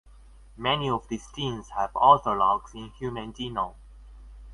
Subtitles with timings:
[0.57, 3.75] Many of these genes have orthologs in the human genome.